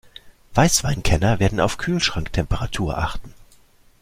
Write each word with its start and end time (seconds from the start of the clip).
Weißweinkenner 0.55 1.39
werden 1.39 1.59
auf 1.59 1.77
Kühlschranktemperatur 1.77 2.97
achten. 2.97 3.35